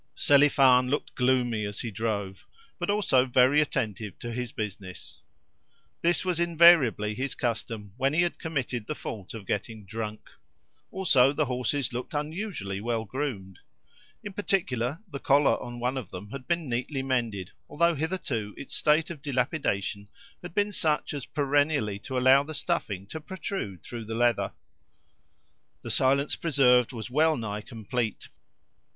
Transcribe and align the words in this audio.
Selifan 0.17 0.89
looked 0.89 1.13
gloomy 1.13 1.63
as 1.63 1.81
he 1.81 1.91
drove, 1.91 2.47
but 2.79 2.89
also 2.89 3.27
very 3.27 3.61
attentive 3.61 4.17
to 4.17 4.31
his 4.31 4.51
business. 4.51 5.19
This 6.01 6.25
was 6.25 6.39
invariably 6.39 7.13
his 7.13 7.35
custom 7.35 7.93
when 7.97 8.11
he 8.11 8.23
had 8.23 8.39
committed 8.39 8.87
the 8.87 8.95
fault 8.95 9.35
of 9.35 9.45
getting 9.45 9.85
drunk. 9.85 10.31
Also, 10.91 11.31
the 11.33 11.45
horses 11.45 11.93
looked 11.93 12.15
unusually 12.15 12.81
well 12.81 13.05
groomed. 13.05 13.59
In 14.23 14.33
particular, 14.33 14.99
the 15.07 15.19
collar 15.19 15.61
on 15.61 15.79
one 15.79 15.97
of 15.97 16.09
them 16.09 16.31
had 16.31 16.47
been 16.47 16.67
neatly 16.67 17.03
mended, 17.03 17.51
although 17.69 17.93
hitherto 17.93 18.55
its 18.57 18.75
state 18.75 19.11
of 19.11 19.21
dilapidation 19.21 20.09
had 20.41 20.55
been 20.55 20.71
such 20.71 21.13
as 21.13 21.27
perennially 21.27 21.99
to 21.99 22.17
allow 22.17 22.41
the 22.41 22.55
stuffing 22.55 23.05
to 23.05 23.21
protrude 23.21 23.83
through 23.83 24.05
the 24.05 24.15
leather. 24.15 24.51
The 25.83 25.91
silence 25.91 26.35
preserved 26.35 26.91
was 26.91 27.11
well 27.11 27.37
nigh 27.37 27.61
complete. 27.61 28.29